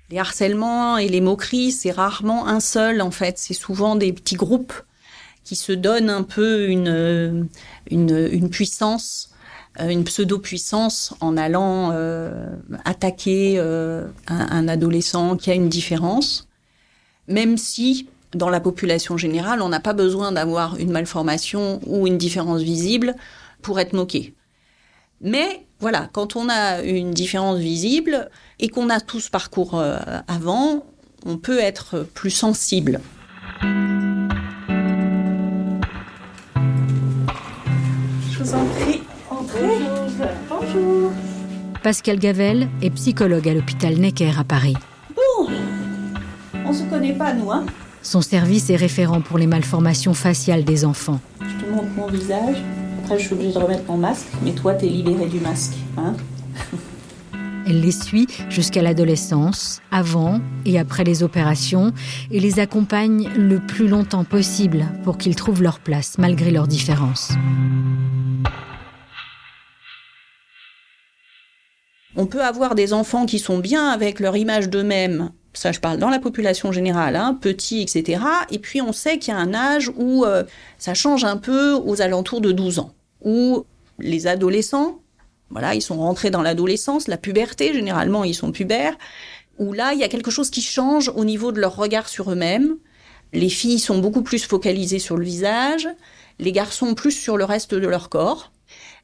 Les 0.09 0.17
harcèlements 0.17 0.97
et 0.97 1.07
les 1.07 1.21
moqueries, 1.21 1.71
c'est 1.71 1.91
rarement 1.91 2.47
un 2.47 2.59
seul 2.59 3.01
en 3.01 3.11
fait, 3.11 3.37
c'est 3.37 3.53
souvent 3.53 3.95
des 3.95 4.11
petits 4.11 4.35
groupes 4.35 4.73
qui 5.43 5.55
se 5.55 5.71
donnent 5.71 6.09
un 6.09 6.23
peu 6.23 6.67
une, 6.67 7.47
une, 7.91 8.29
une 8.31 8.49
puissance, 8.49 9.29
euh, 9.79 9.89
une 9.89 10.03
pseudo-puissance 10.03 11.13
en 11.21 11.37
allant 11.37 11.91
euh, 11.91 12.49
attaquer 12.85 13.55
euh, 13.57 14.07
un 14.27 14.67
adolescent 14.67 15.37
qui 15.37 15.51
a 15.51 15.53
une 15.53 15.69
différence, 15.69 16.47
même 17.27 17.57
si 17.57 18.07
dans 18.33 18.49
la 18.49 18.59
population 18.59 19.17
générale, 19.17 19.61
on 19.61 19.69
n'a 19.69 19.79
pas 19.79 19.93
besoin 19.93 20.31
d'avoir 20.31 20.77
une 20.77 20.91
malformation 20.91 21.79
ou 21.85 22.07
une 22.07 22.17
différence 22.17 22.61
visible 22.61 23.15
pour 23.61 23.79
être 23.79 23.93
moqué. 23.93 24.33
Mais 25.21 25.65
voilà, 25.79 26.09
quand 26.11 26.35
on 26.35 26.49
a 26.49 26.81
une 26.81 27.11
différence 27.11 27.59
visible 27.59 28.29
et 28.59 28.69
qu'on 28.69 28.89
a 28.89 28.99
tout 28.99 29.19
ce 29.19 29.29
parcours 29.29 29.79
euh, 29.79 29.97
avant, 30.27 30.85
on 31.25 31.37
peut 31.37 31.59
être 31.59 32.05
plus 32.13 32.29
sensible. 32.29 32.99
Je 38.31 38.39
vous 38.39 38.53
en 38.53 38.65
prie, 38.65 39.01
entrez. 39.29 39.79
Bonjour. 40.49 41.11
Pascal 41.81 42.19
Gavel 42.19 42.67
est 42.81 42.89
psychologue 42.91 43.47
à 43.47 43.53
l'hôpital 43.53 43.95
Necker 43.97 44.33
à 44.37 44.43
Paris. 44.43 44.75
On 46.69 46.73
se 46.73 46.83
connaît 46.83 47.13
pas, 47.13 47.33
nous, 47.33 47.49
hein 47.49 47.65
Son 48.01 48.19
service 48.19 48.69
est 48.69 48.75
référent 48.75 49.21
pour 49.21 49.37
les 49.37 49.47
malformations 49.47 50.13
faciales 50.13 50.65
des 50.65 50.83
enfants. 50.83 51.21
Je 51.39 51.65
te 51.65 51.71
montre 51.71 51.87
mon 51.95 52.07
visage. 52.07 52.57
Après, 53.01 53.17
je 53.17 53.23
suis 53.23 53.33
obligée 53.33 53.53
de 53.53 53.59
remettre 53.59 53.83
mon 53.87 53.95
masque, 53.95 54.27
mais 54.43 54.51
toi, 54.51 54.73
t'es 54.73 54.87
libérée 54.87 55.27
du 55.27 55.39
masque, 55.39 55.75
hein 55.95 56.13
Elle 57.65 57.79
les 57.79 57.93
suit 57.93 58.27
jusqu'à 58.49 58.81
l'adolescence, 58.81 59.81
avant 59.91 60.41
et 60.65 60.77
après 60.77 61.05
les 61.05 61.23
opérations, 61.23 61.93
et 62.31 62.41
les 62.41 62.59
accompagne 62.59 63.29
le 63.37 63.59
plus 63.59 63.87
longtemps 63.87 64.25
possible 64.25 64.87
pour 65.05 65.17
qu'ils 65.17 65.37
trouvent 65.37 65.63
leur 65.63 65.79
place 65.79 66.17
malgré 66.17 66.51
leurs 66.51 66.67
différences. 66.67 67.31
On 72.17 72.25
peut 72.25 72.43
avoir 72.43 72.75
des 72.75 72.91
enfants 72.91 73.25
qui 73.25 73.39
sont 73.39 73.59
bien 73.59 73.87
avec 73.87 74.19
leur 74.19 74.35
image 74.35 74.69
d'eux-mêmes, 74.69 75.31
ça 75.57 75.71
je 75.71 75.79
parle 75.79 75.97
dans 75.97 76.09
la 76.09 76.19
population 76.19 76.71
générale, 76.71 77.15
hein, 77.15 77.37
petits, 77.39 77.81
etc. 77.81 78.21
Et 78.51 78.59
puis 78.59 78.81
on 78.81 78.93
sait 78.93 79.17
qu'il 79.17 79.33
y 79.33 79.37
a 79.37 79.39
un 79.39 79.53
âge 79.53 79.91
où 79.97 80.23
euh, 80.23 80.43
ça 80.77 80.93
change 80.93 81.23
un 81.23 81.37
peu 81.37 81.73
aux 81.73 82.01
alentours 82.01 82.41
de 82.41 82.51
12 82.51 82.79
ans, 82.79 82.93
où 83.21 83.65
les 83.99 84.27
adolescents, 84.27 84.99
voilà, 85.49 85.73
ils 85.73 85.81
sont 85.81 85.97
rentrés 85.97 86.29
dans 86.29 86.43
l'adolescence, 86.43 87.07
la 87.07 87.17
puberté, 87.17 87.73
généralement 87.73 88.23
ils 88.23 88.35
sont 88.35 88.51
pubères, 88.51 88.97
où 89.57 89.73
là 89.73 89.93
il 89.93 89.99
y 89.99 90.03
a 90.03 90.09
quelque 90.09 90.31
chose 90.31 90.51
qui 90.51 90.61
change 90.61 91.11
au 91.15 91.25
niveau 91.25 91.51
de 91.51 91.59
leur 91.59 91.75
regard 91.75 92.07
sur 92.07 92.31
eux-mêmes. 92.31 92.75
Les 93.33 93.49
filles 93.49 93.79
sont 93.79 93.97
beaucoup 93.97 94.21
plus 94.21 94.45
focalisées 94.45 94.99
sur 94.99 95.17
le 95.17 95.25
visage, 95.25 95.89
les 96.39 96.51
garçons 96.51 96.93
plus 96.93 97.11
sur 97.11 97.35
le 97.35 97.45
reste 97.45 97.73
de 97.73 97.87
leur 97.87 98.09
corps. 98.09 98.51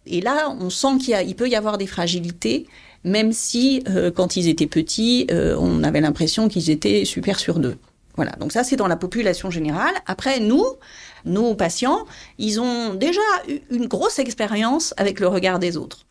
Et 0.05 0.21
là, 0.21 0.49
on 0.59 0.69
sent 0.69 0.97
qu'il 0.99 1.35
peut 1.35 1.49
y 1.49 1.55
avoir 1.55 1.77
des 1.77 1.87
fragilités, 1.87 2.67
même 3.03 3.33
si, 3.33 3.83
euh, 3.89 4.11
quand 4.11 4.35
ils 4.35 4.47
étaient 4.47 4.67
petits, 4.67 5.27
euh, 5.31 5.55
on 5.59 5.83
avait 5.83 6.01
l'impression 6.01 6.47
qu'ils 6.47 6.69
étaient 6.69 7.05
super 7.05 7.39
sur 7.39 7.59
d'eux. 7.59 7.77
Voilà, 8.15 8.31
donc 8.33 8.51
ça 8.51 8.63
c'est 8.63 8.75
dans 8.75 8.87
la 8.87 8.95
population 8.95 9.49
générale. 9.49 9.93
Après, 10.05 10.39
nous, 10.39 10.63
nos 11.25 11.55
patients, 11.55 12.05
ils 12.37 12.61
ont 12.61 12.93
déjà 12.93 13.21
eu 13.47 13.59
une 13.71 13.87
grosse 13.87 14.19
expérience 14.19 14.93
avec 14.97 15.19
le 15.19 15.27
regard 15.27 15.59
des 15.59 15.77
autres. 15.77 16.05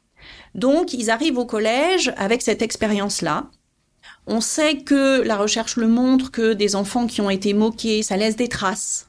Donc, 0.54 0.92
ils 0.92 1.10
arrivent 1.10 1.38
au 1.38 1.46
collège 1.46 2.12
avec 2.16 2.42
cette 2.42 2.62
expérience-là. 2.62 3.46
On 4.26 4.40
sait 4.40 4.78
que 4.78 5.22
la 5.22 5.36
recherche 5.36 5.76
le 5.76 5.88
montre 5.88 6.30
que 6.30 6.52
des 6.52 6.76
enfants 6.76 7.06
qui 7.06 7.20
ont 7.20 7.30
été 7.30 7.54
moqués, 7.54 8.02
ça 8.02 8.16
laisse 8.16 8.36
des 8.36 8.48
traces. 8.48 9.08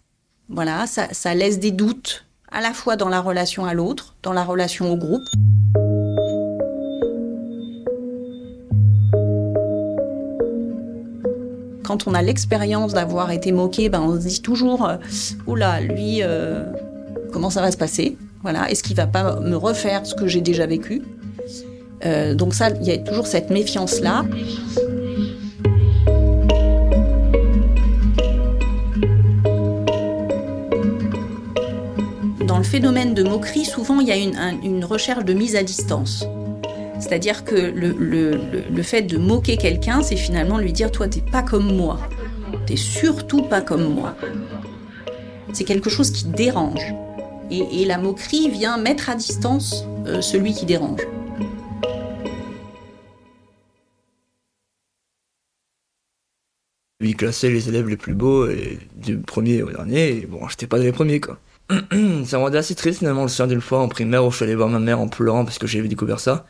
Voilà, 0.50 0.88
ça, 0.88 1.08
ça 1.14 1.36
laisse 1.36 1.60
des 1.60 1.72
doutes, 1.72 2.26
à 2.52 2.62
la 2.62 2.74
fois 2.74 2.96
dans 2.96 3.10
la 3.10 3.22
relation 3.22 3.66
à 3.66 3.74
l'autre, 3.74 4.16
dans 4.24 4.34
la 4.34 4.44
relation 4.44 4.92
au 4.92 4.98
groupe. 4.98 5.24
Quand 11.84 12.08
on 12.08 12.14
a 12.14 12.22
l'expérience 12.22 12.94
d'avoir 12.94 13.32
été 13.32 13.52
moqué, 13.52 13.90
ben 13.90 14.02
on 14.02 14.14
se 14.20 14.26
dit 14.28 14.42
toujours, 14.42 14.88
euh, 14.88 14.96
oula, 15.48 15.82
lui, 15.82 16.20
euh, 16.22 16.64
comment 17.32 17.50
ça 17.50 17.62
va 17.62 17.72
se 17.72 17.78
passer? 17.78 18.18
Voilà, 18.42 18.70
est-ce 18.72 18.84
qu'il 18.84 18.96
va 18.96 19.08
pas 19.08 19.40
me 19.40 19.56
refaire 19.56 20.06
ce 20.06 20.16
que 20.16 20.28
j'ai 20.28 20.42
déjà 20.42 20.66
vécu? 20.66 21.02
Euh, 22.06 22.36
Donc 22.36 22.54
ça, 22.54 22.70
il 22.70 22.84
y 22.88 22.92
a 22.92 22.98
toujours 22.98 23.28
cette 23.28 23.50
méfiance-là. 23.50 24.26
Dans 32.48 32.58
le 32.58 32.64
phénomène 32.64 33.14
de 33.14 33.24
moquerie, 33.24 33.66
souvent 33.66 34.00
il 34.00 34.08
y 34.08 34.12
a 34.12 34.18
une, 34.18 34.36
un- 34.36 34.62
une 34.62 34.84
recherche 34.86 35.24
de 35.26 35.34
mise 35.34 35.56
à 35.56 35.64
distance. 35.64 36.26
C'est-à-dire 37.04 37.44
que 37.44 37.54
le, 37.56 37.90
le- 37.92 38.40
le- 38.74 38.82
fait 38.82 39.02
de 39.02 39.18
moquer 39.18 39.58
quelqu'un, 39.58 40.02
c'est 40.02 40.16
finalement 40.16 40.58
lui 40.58 40.72
dire 40.72 40.90
Toi, 40.90 41.10
t'es 41.10 41.20
pas 41.20 41.44
comme 41.44 41.76
moi. 41.76 42.00
T'es 42.66 42.78
surtout 42.78 43.42
pas 43.44 43.60
comme 43.60 43.94
moi. 43.94 44.16
C'est 45.52 45.66
quelque 45.66 45.90
chose 45.90 46.12
qui 46.12 46.26
dérange. 46.28 46.94
Et, 47.52 47.82
et 47.82 47.86
la 47.86 47.98
moquerie 47.98 48.50
vient 48.50 48.78
mettre 48.78 49.10
à 49.10 49.16
distance 49.16 49.84
euh, 50.08 50.22
celui 50.22 50.54
qui 50.54 50.66
dérange. 50.66 51.02
Il 57.02 57.18
classait 57.18 57.50
les 57.50 57.68
élèves 57.68 57.90
les 57.90 57.98
plus 57.98 58.14
beaux, 58.14 58.48
du 58.96 59.18
premier 59.18 59.62
au 59.62 59.70
dernier, 59.70 60.20
et 60.20 60.26
bon, 60.26 60.48
j'étais 60.48 60.68
pas 60.68 60.78
dans 60.78 60.86
les 60.86 60.94
premiers, 60.94 61.20
quoi. 61.20 61.38
ça 61.70 61.78
me 61.92 62.38
rendait 62.38 62.58
assez 62.58 62.76
triste, 62.76 63.00
finalement, 63.00 63.24
le 63.24 63.28
soir 63.28 63.48
d'une 63.48 63.60
fois 63.62 63.80
en 63.80 63.90
primaire 63.90 64.24
où 64.26 64.32
je 64.32 64.38
suis 64.38 64.46
allé 64.46 64.56
voir 64.56 64.70
ma 64.70 64.80
mère 64.80 65.00
en 65.02 65.08
pleurant 65.10 65.44
parce 65.44 65.60
que 65.60 65.68
j'avais 65.68 65.88
découvert 65.90 66.20
ça. 66.22 66.46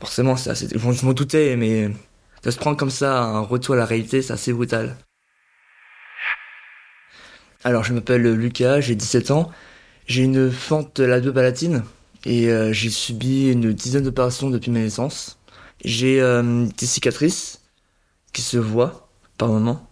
Forcément, 0.00 0.36
c'est 0.36 0.50
assez... 0.50 0.68
je 0.68 1.06
m'en 1.06 1.12
doutais, 1.12 1.56
mais 1.56 1.90
de 2.42 2.50
se 2.50 2.58
prendre 2.58 2.76
comme 2.76 2.90
ça 2.90 3.22
un 3.22 3.40
retour 3.40 3.74
à 3.74 3.78
la 3.78 3.84
réalité, 3.84 4.22
c'est 4.22 4.32
assez 4.32 4.52
brutal. 4.52 4.96
Alors, 7.64 7.84
je 7.84 7.92
m'appelle 7.92 8.22
Lucas, 8.34 8.80
j'ai 8.80 8.94
17 8.94 9.30
ans. 9.32 9.50
J'ai 10.06 10.22
une 10.22 10.50
fente 10.50 11.00
labio 11.00 11.32
palatine 11.32 11.82
et 12.24 12.50
euh, 12.50 12.72
j'ai 12.72 12.90
subi 12.90 13.50
une 13.50 13.72
dizaine 13.72 14.04
d'opérations 14.04 14.48
depuis 14.50 14.70
ma 14.70 14.78
naissance. 14.78 15.38
J'ai 15.84 16.20
euh, 16.20 16.66
des 16.78 16.86
cicatrices 16.86 17.60
qui 18.32 18.42
se 18.42 18.56
voient 18.56 19.08
par 19.36 19.48
moment. 19.48 19.88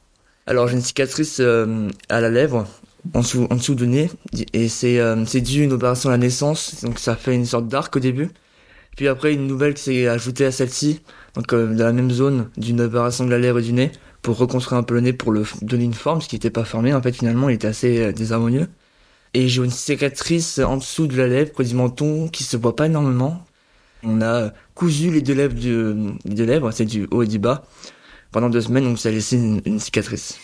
Alors, 0.47 0.69
j'ai 0.69 0.77
une 0.77 0.83
cicatrice 0.83 1.39
euh, 1.41 1.89
à 2.09 2.21
la 2.21 2.31
lèvre, 2.31 2.67
en 3.15 3.21
dessous, 3.21 3.47
en 3.51 3.57
dessous 3.57 3.75
du 3.75 3.87
nez, 3.89 4.11
et 4.53 4.69
c'est 4.69 5.01
euh, 5.01 5.25
c'est 5.27 5.41
dû 5.41 5.63
à 5.63 5.65
une 5.65 5.73
opération 5.73 6.09
à 6.09 6.13
la 6.13 6.19
naissance, 6.19 6.85
donc 6.85 6.99
ça 6.99 7.17
fait 7.17 7.35
une 7.35 7.47
sorte 7.47 7.69
d'arc 7.69 7.95
au 7.97 8.01
début. 8.01 8.31
Puis 8.97 9.09
après, 9.09 9.35
une 9.35 9.47
nouvelle 9.47 9.75
qui 9.75 9.83
s'est 9.83 10.09
ajoutée 10.09 10.47
à 10.47 10.51
celle-ci, 10.51 11.03
donc 11.35 11.53
euh, 11.53 11.75
dans 11.75 11.85
la 11.85 11.93
même 11.93 12.11
zone 12.11 12.49
d'une 12.57 12.81
opération 12.81 13.25
de 13.27 13.31
la 13.31 13.39
lèvre 13.39 13.59
et 13.59 13.63
du 13.63 13.75
nez, 13.75 13.93
pour 14.23 14.39
reconstruire 14.39 14.79
un 14.79 14.83
peu 14.83 14.95
le 14.95 15.01
nez, 15.03 15.13
pour 15.13 15.33
le 15.33 15.45
donner 15.61 15.85
une 15.85 15.95
forme, 15.95 16.23
ce 16.23 16.29
qui 16.29 16.35
n'était 16.35 16.51
pas 16.51 16.65
formé, 16.65 16.95
en 16.95 17.03
fait, 17.03 17.13
finalement, 17.13 17.51
il 17.51 17.55
était 17.55 17.69
assez 17.69 18.03
euh, 18.03 18.13
désharmonieux. 18.13 18.69
Et 19.35 19.49
j'ai 19.49 19.63
une 19.63 19.71
cicatrice 19.71 20.59
en 20.59 20.79
dessous 20.79 21.07
de 21.07 21.17
la 21.17 21.29
lèvre, 21.29 21.53
près 21.53 21.65
du 21.65 21.75
menton, 21.75 22.29
qui 22.29 22.43
se 22.43 22.57
voit 22.57 22.75
pas 22.75 22.87
énormément. 22.87 23.45
On 24.03 24.23
a 24.23 24.51
cousu 24.75 25.11
les 25.11 25.21
deux 25.21 25.35
lèvres, 25.35 25.55
du, 25.55 26.45
lèvres, 26.45 26.71
c'est 26.71 26.87
du 26.87 27.07
haut 27.11 27.23
et 27.23 27.27
du 27.27 27.39
bas, 27.39 27.65
pendant 28.33 28.49
deux 28.49 28.63
semaines, 28.63 28.85
donc 28.85 28.99
ça 28.99 29.11
a 29.11 29.13
laissé 29.13 29.37
une 29.37 29.79
cicatrice. 29.79 30.39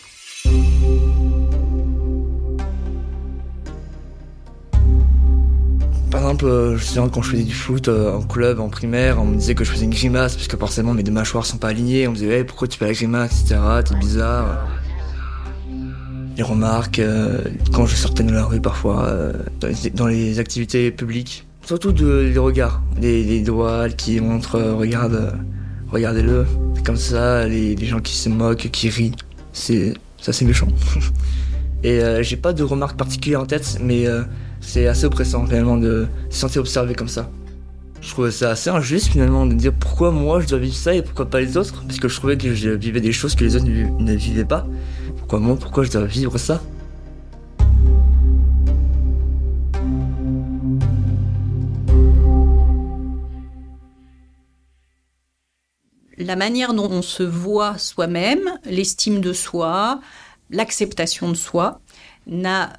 Par 6.13 6.21
exemple, 6.21 6.45
euh, 6.45 6.77
quand 7.11 7.23
je 7.23 7.31
faisais 7.31 7.43
du 7.43 7.55
foot 7.55 7.87
euh, 7.87 8.13
en 8.13 8.21
club, 8.21 8.59
en 8.59 8.69
primaire, 8.69 9.19
on 9.19 9.25
me 9.25 9.35
disait 9.35 9.55
que 9.55 9.63
je 9.63 9.71
faisais 9.71 9.85
une 9.85 9.95
grimace 9.95 10.35
parce 10.35 10.47
que 10.47 10.55
forcément 10.55 10.93
mes 10.93 11.01
deux 11.01 11.11
mâchoires 11.11 11.43
sont 11.43 11.57
pas 11.57 11.69
alignées. 11.69 12.07
On 12.07 12.11
me 12.11 12.15
disait, 12.15 12.37
hey, 12.37 12.43
pourquoi 12.43 12.67
tu 12.67 12.77
fais 12.77 12.85
la 12.85 12.93
grimace, 12.93 13.41
etc. 13.41 13.59
T'es 13.83 13.95
bizarre. 13.95 14.67
les 16.37 16.43
remarques 16.43 17.01
quand 17.71 17.87
je 17.87 17.95
sortais 17.95 18.21
dans 18.21 18.33
la 18.33 18.45
rue 18.45 18.61
parfois, 18.61 19.11
dans 19.95 20.05
les, 20.05 20.37
activités 20.37 20.91
publiques. 20.91 21.47
Surtout 21.65 21.91
de, 21.91 22.29
les 22.31 22.37
regards, 22.37 22.83
les, 23.01 23.41
doigts 23.41 23.89
qui 23.89 24.21
montrent 24.21 24.61
regarde, 24.61 25.35
regardez-le. 25.89 26.45
Comme 26.85 26.97
ça, 26.97 27.47
les, 27.47 27.75
gens 27.87 28.01
qui 28.01 28.15
se 28.15 28.29
moquent, 28.29 28.69
qui 28.69 28.89
rient, 28.89 29.15
c'est 29.51 29.95
ça 30.21 30.31
c'est 30.31 30.45
méchant. 30.45 30.67
Et 31.83 32.01
j'ai 32.21 32.37
pas 32.37 32.53
de 32.53 32.61
remarques 32.61 32.97
particulières 32.97 33.41
en 33.41 33.47
tête, 33.47 33.79
mais 33.81 34.05
c'est 34.63 34.87
assez 34.87 35.05
oppressant 35.05 35.45
finalement 35.45 35.77
de 35.77 36.07
se 36.29 36.39
sentir 36.39 36.61
observé 36.61 36.95
comme 36.95 37.09
ça. 37.09 37.29
Je 38.01 38.09
trouvais 38.09 38.31
ça 38.31 38.51
assez 38.51 38.69
injuste 38.69 39.09
finalement 39.09 39.45
de 39.45 39.53
dire 39.53 39.71
pourquoi 39.73 40.11
moi 40.11 40.41
je 40.41 40.47
dois 40.47 40.59
vivre 40.59 40.75
ça 40.75 40.93
et 40.93 41.01
pourquoi 41.01 41.29
pas 41.29 41.39
les 41.39 41.55
autres, 41.57 41.83
parce 41.85 41.99
que 41.99 42.07
je 42.07 42.15
trouvais 42.15 42.37
que 42.37 42.53
je 42.53 42.69
vivais 42.69 42.99
des 43.01 43.11
choses 43.11 43.35
que 43.35 43.43
les 43.43 43.55
autres 43.55 43.65
ne 43.65 44.13
vivaient 44.13 44.45
pas. 44.45 44.65
Pourquoi 45.17 45.39
moi, 45.39 45.55
pourquoi 45.55 45.83
je 45.83 45.91
dois 45.91 46.05
vivre 46.05 46.37
ça? 46.37 46.61
La 56.17 56.35
manière 56.35 56.73
dont 56.73 56.89
on 56.89 57.01
se 57.01 57.23
voit 57.23 57.77
soi-même, 57.77 58.51
l'estime 58.65 59.19
de 59.19 59.33
soi, 59.33 59.99
l'acceptation 60.51 61.29
de 61.29 61.35
soi, 61.35 61.81
n'a 62.27 62.73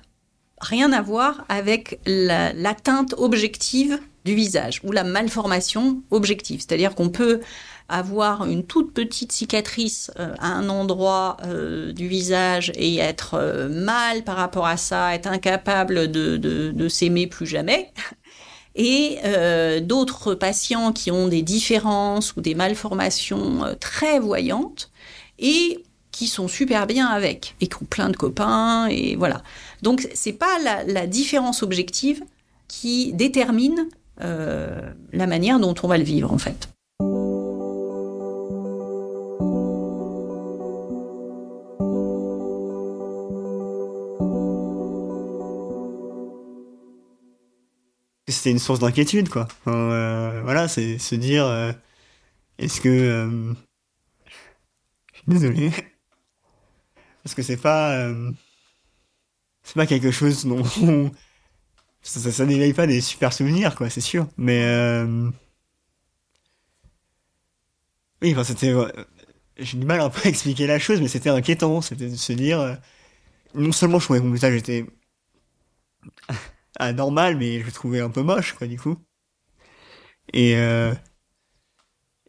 rien 0.64 0.92
à 0.92 1.02
voir 1.02 1.44
avec 1.49 2.00
l'atteinte 2.06 3.14
objective 3.18 3.99
du 4.25 4.35
visage 4.35 4.80
ou 4.85 4.92
la 4.92 5.04
malformation 5.04 6.02
objective. 6.11 6.61
C'est-à-dire 6.61 6.94
qu'on 6.94 7.11
peut 7.11 7.40
avoir 7.88 8.47
une 8.47 8.64
toute 8.64 8.94
petite 8.94 9.30
cicatrice 9.33 10.11
euh, 10.18 10.35
à 10.38 10.49
un 10.49 10.71
endroit 10.71 11.37
euh, 11.44 11.92
du 11.92 12.09
visage 12.09 12.73
et 12.76 12.97
être 12.97 13.35
euh, 13.35 13.68
mal 13.68 14.25
par 14.25 14.37
rapport 14.37 14.66
à 14.66 14.78
ça, 14.78 15.14
être 15.14 15.26
incapable 15.26 16.11
de, 16.11 16.37
de 16.38 16.88
s'aimer 16.88 17.26
plus 17.26 17.47
jamais. 17.47 17.92
Et 18.76 19.21
d'autres 19.83 20.35
patients 20.35 20.90
qui 20.92 21.12
ont 21.12 21.28
des 21.28 21.42
différences 21.42 22.35
ou 22.35 22.40
des 22.40 22.56
malformations 22.56 23.76
très 23.78 24.18
voyantes 24.18 24.90
et 25.38 25.78
qui 26.14 26.28
sont 26.28 26.47
super 26.47 26.87
bien 26.87 27.09
avec 27.09 27.56
et 27.61 27.66
qui 27.66 27.75
ont 27.75 27.87
plein 27.87 28.09
de 28.09 28.16
copains 28.16 28.87
et 28.87 29.16
voilà. 29.16 29.42
Donc 29.83 30.09
c'est 30.14 30.33
pas 30.33 30.59
la, 30.87 31.06
différence 31.09 31.64
objective 31.64 32.23
qui 32.68 33.12
détermine 33.12 33.88
euh, 34.21 34.92
la 35.12 35.26
manière 35.26 35.59
dont 35.59 35.75
on 35.83 35.88
va 35.88 35.99
le 35.99 36.04
vivre 36.04 36.33
en 36.33 36.38
fait. 36.38 36.68
C'était 48.28 48.52
une 48.52 48.61
source 48.61 48.78
d'inquiétude 48.78 49.28
quoi. 49.28 49.49
Euh, 49.66 50.40
voilà, 50.44 50.68
c'est 50.68 50.99
se 50.99 51.16
dire 51.16 51.44
euh, 51.44 51.73
est-ce 52.59 52.80
que 52.80 53.52
désolé 55.26 55.73
parce 57.25 57.35
que 57.35 57.43
c'est 57.43 57.57
pas 57.57 57.93
euh, 57.97 58.31
c'est 59.62 59.75
pas 59.75 59.87
quelque 59.87 60.11
chose 60.11 60.45
dont 60.45 60.62
ça, 62.02 62.31
ça, 62.31 62.47
n'éveille 62.47 62.75
pas 62.75 62.87
des 62.87 63.00
super 63.00 63.33
souvenirs 63.33 63.75
quoi 63.75 63.90
c'est 63.90 64.02
sûr. 64.02 64.28
Mais 64.37 64.62
euh... 64.64 65.31
oui 68.23 68.33
enfin 68.33 68.45
c'était 68.45 68.71
euh, 68.71 68.90
j'ai 69.59 69.78
du 69.78 69.87
mal 69.87 70.00
un 70.00 70.11
peu 70.11 70.21
à 70.25 70.28
expliquer 70.28 70.66
la 70.66 70.78
chose 70.78 71.00
mais 71.00 71.09
c'était 71.09 71.31
inquiétant 71.31 71.81
c'était 71.81 72.11
de 72.11 72.16
se 72.16 72.33
dire 72.35 72.61
euh, 72.61 72.75
non 73.54 73.73
seulement 73.73 73.99
je 73.99 74.04
trouvais 74.04 74.21
que 74.21 74.25
mon 74.25 74.33
visage 74.33 74.54
était 74.54 74.85
anormal 76.78 77.37
mais 77.38 77.61
je 77.61 77.66
le 77.66 77.73
trouvais 77.73 78.00
un 78.00 78.11
peu 78.11 78.23
moche 78.23 78.52
quoi 78.52 78.66
du 78.66 78.78
coup. 78.78 78.99
Et 80.35 80.57
euh... 80.57 80.94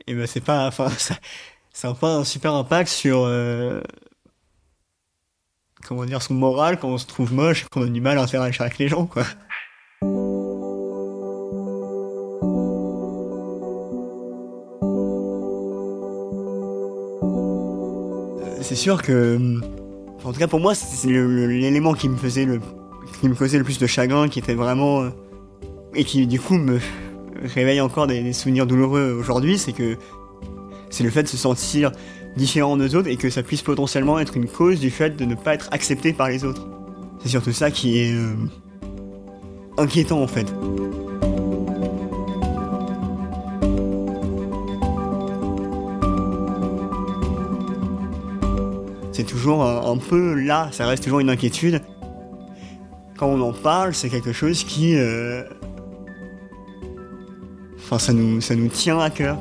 et 0.08 0.14
ben 0.16 0.26
c'est 0.26 0.42
pas 0.42 0.68
enfin 0.68 0.90
ça 0.98 1.16
ça 1.74 1.90
n'a 1.90 1.96
pas 1.96 2.16
un 2.16 2.24
super 2.24 2.54
impact 2.54 2.90
sur 2.90 3.26
comment 5.88 6.06
dire, 6.06 6.22
son 6.22 6.34
moral 6.34 6.80
quand 6.80 6.90
on 6.90 6.98
se 6.98 7.06
trouve 7.06 7.34
moche, 7.34 7.66
qu'on 7.72 7.84
a 7.84 7.88
du 7.88 8.02
mal 8.02 8.18
à 8.18 8.24
interagir 8.24 8.62
avec 8.62 8.78
les 8.78 8.88
gens, 8.88 9.06
quoi. 9.06 9.24
Euh, 18.42 18.58
c'est 18.62 18.76
sûr 18.76 19.02
que, 19.02 19.60
en 20.24 20.34
tout 20.34 20.40
cas 20.40 20.48
pour 20.48 20.60
moi, 20.60 20.76
c'est 20.76 21.08
l'élément 21.08 21.94
qui 21.94 22.10
me 22.10 22.18
faisait 22.18 22.46
le, 22.46 22.60
qui 23.20 23.30
me 23.30 23.36
causait 23.36 23.58
le 23.58 23.64
plus 23.64 23.80
de 23.80 23.88
chagrin, 23.88 24.28
qui 24.28 24.40
était 24.40 24.56
vraiment, 24.56 25.04
euh, 25.04 25.10
et 25.94 26.04
qui 26.04 26.26
du 26.28 26.40
coup 26.40 26.56
me 26.56 26.80
réveille 27.44 27.82
encore 27.82 28.08
des, 28.08 28.24
des 28.24 28.34
souvenirs 28.34 28.66
douloureux 28.66 29.16
aujourd'hui, 29.18 29.58
c'est 29.58 29.74
que 29.74 29.98
c'est 30.90 31.04
le 31.04 31.10
fait 31.10 31.24
de 31.24 31.28
se 31.28 31.38
sentir 31.38 31.92
différent 32.36 32.78
des 32.78 32.96
autres 32.96 33.08
et 33.08 33.16
que 33.16 33.30
ça 33.30 33.44
puisse 33.44 33.62
potentiellement 33.62 34.20
être 34.20 34.36
une 34.36 34.48
cause 34.48 34.80
du 34.80 34.90
fait 34.90 35.12
de 35.12 35.26
ne 35.26 35.36
pas 35.36 35.54
être 35.54 35.70
accepté 35.72 36.14
par 36.14 36.30
les 36.30 36.44
autres. 36.44 36.68
C'est 37.22 37.30
surtout 37.30 37.54
ça 37.54 37.72
qui 37.72 38.00
est 38.00 38.14
euh, 38.14 38.36
inquiétant 39.78 40.22
en 40.22 40.28
fait. 40.28 40.48
C'est 49.12 49.24
toujours 49.24 49.64
un, 49.64 49.98
peu 49.98 50.34
là, 50.34 50.68
ça 50.74 50.88
reste 50.88 51.06
toujours 51.06 51.22
une 51.22 51.30
inquiétude. 51.30 51.82
Quand 53.18 53.28
on 53.28 53.40
en 53.40 53.54
parle, 53.54 53.94
c'est 53.94 54.10
quelque 54.10 54.34
chose 54.34 54.66
qui... 54.66 54.98
Euh, 54.98 55.42
enfin, 57.78 57.98
ça 57.98 58.12
nous, 58.12 58.42
ça 58.42 58.56
nous 58.56 58.68
tient 58.68 59.00
à 59.00 59.10
cœur. 59.10 59.38